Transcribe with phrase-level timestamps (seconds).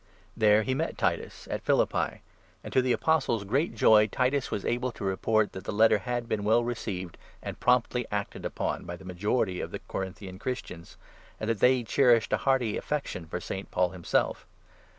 [0.35, 2.21] There he met Titus at Philippi;
[2.63, 6.27] and to the Apostle's great joy Titus was able to report that the Letter had
[6.27, 10.97] been well received, and promptly acted upon, by the majority of the Corinthian Christians,
[11.39, 13.69] and that they cherished a hearty affection for St.
[13.69, 14.47] Paul himself.